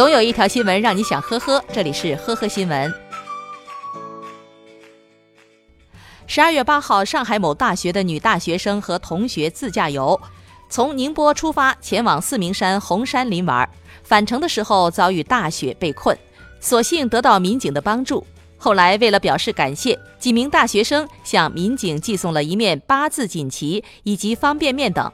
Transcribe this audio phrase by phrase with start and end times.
[0.00, 2.90] 总有一条新闻让你想呵呵，这里是呵呵新闻。
[6.26, 10.18] 十二月八号，上海某大学的女大学生和同学自驾游，
[10.70, 13.68] 从宁波出发前往四明山红山林玩，
[14.02, 16.16] 返程的时候遭遇大雪被困，
[16.60, 18.26] 所幸得到民警的帮助。
[18.56, 25.12] 后来为了表示感谢，几名大学生向民警寄送了一面八字锦旗以及方便面等。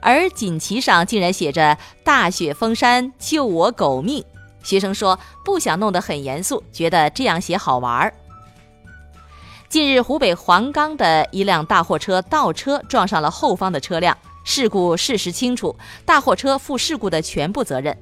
[0.00, 4.24] 而锦旗上竟然写着“大雪封山，救我狗命”。
[4.64, 8.12] 学生说不想弄得很严肃，觉得这样写好玩儿。
[9.68, 17.96] 近日，湖北黄冈的一辆大货车倒车撞上了后方的车辆，事故事实清楚，大货车负事故的全部责任。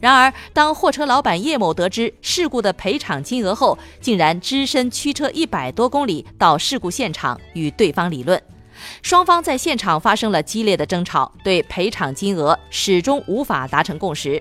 [0.00, 8.40] 然而，当货车老板叶某得知事故的赔偿金额后，竟然只身驱车一百多公里到事故现场与对方理论。
[9.02, 14.40] 双方在现场发生了激烈的争吵，对赔偿金额始终无法达成共识。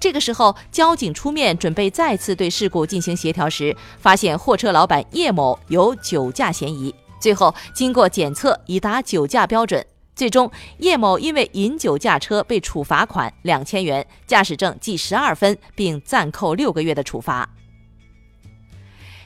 [0.00, 6.92] 这个时候，交警出面准备再次对事故进行协调时，发现货车老板叶某有酒驾嫌疑。
[7.20, 9.84] 最后，经过检测已达酒驾标准，
[10.16, 17.46] 最终叶某因为饮酒驾车被处罚款两千元，驾驶证记十二分，并暂扣六个月的处罚。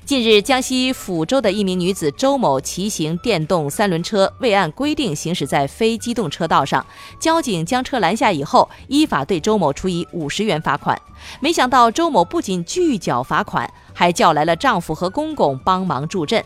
[0.07, 6.85] 近日，江西抚州的一名女子周某骑行电动三轮车，未按规定行驶在非机动车道上，
[7.19, 11.01] 交警将车拦下以后，依法对周某处以五十元罚款。
[11.41, 16.45] 没想到周某不仅拒缴罚款，还叫来了丈夫和公公帮忙助阵。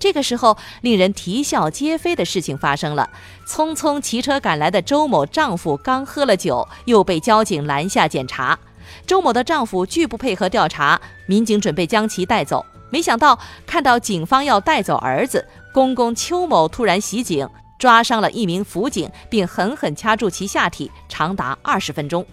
[0.00, 3.08] 这个时候，令人啼笑皆非的事情发生了：
[3.46, 8.58] 匆匆骑车赶来的周某丈夫刚喝了酒，又被交警拦下检查。
[9.06, 12.64] 周某的丈夫拒不配合调查，民警准备将其带走。
[12.90, 17.48] 没想到看到警方要带走儿子，公公邱某突然袭警，
[17.78, 22.24] 抓伤了一名辅警，并狠狠掐住其下体，长达二十分钟。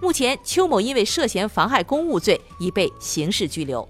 [0.00, 3.88] 目前，邱某因为涉嫌妨害公务罪已被刑事拘留。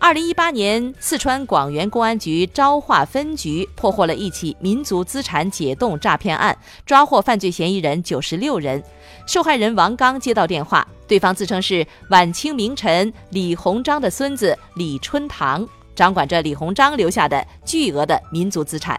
[0.00, 8.82] 二零一八年，四川广元公安局昭化分局破获了一起民族资产解冻诈骗案，抓获犯罪嫌疑人九十六人。
[9.26, 18.98] 受害人王刚接到电话，对方自称是晚清名臣李鸿章的孙子李春堂，掌管着李鸿章留下的巨额的民族资产。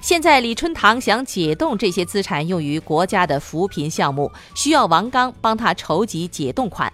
[0.00, 6.90] 现在，李春堂想解冻这些资产，用于国家的扶贫项目，需要王刚帮他筹集解冻款。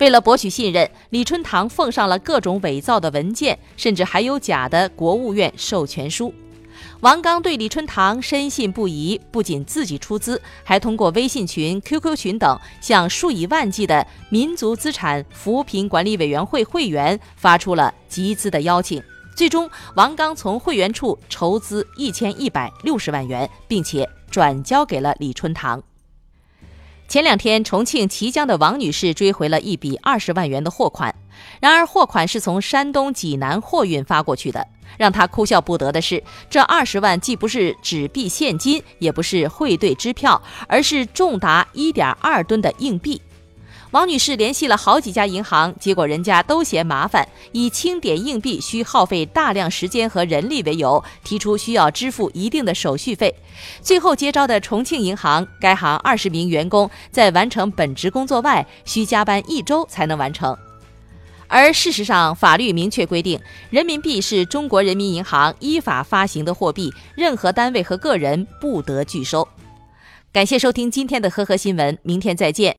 [0.00, 6.32] 为了博取信任，李春堂奉上了各种伪造的文件，甚至还有假的国务院授权书。
[7.00, 19.02] 王刚对李春堂深信不疑，不仅自己出资，还通过微信群、QQ 群等向数以万计的民族资产扶贫管理委员会会员发出了集资的邀请。
[19.36, 25.82] 最终，王刚从会员处筹资一千一百六十万元，并且转交给了李春堂。
[27.10, 31.12] 前两天，重庆綦江的王女士追回了一笔二十万元的货款，
[31.60, 34.64] 然而货款是从山东济南货运发过去的。
[34.96, 43.20] 让她哭笑不得的是，这二十万既不是纸币现金，也不是汇兑支票，而是重达一点二吨的硬币。
[43.90, 53.34] 王女士联系了好几家银行，结果人家都嫌麻烦，以清点硬币需耗费大量时间和人力为由，提出需要支付一定的手续费。
[53.82, 60.56] 最后接招的重庆银行，该行二十名员工在完成本职工作外，需加班一周才能完成。
[61.48, 63.40] 而事实上，法律明确规定，
[63.70, 69.48] 人民币是中国人民银行依法发行的货币，任何单位和个人不得拒收。
[70.32, 72.76] 感谢收听今天的呵呵新闻，明天再见。